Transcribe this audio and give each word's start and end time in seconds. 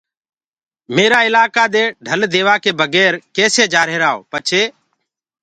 ميرآ 0.95 1.19
الآڪآ 1.27 1.65
دي 1.73 1.83
ڍل 2.05 2.19
ديوآڪي 2.33 2.71
بگير 2.79 3.13
ڪيسي 3.35 3.63
جآهيرآئو 3.73 4.19
پڇي 4.31 4.63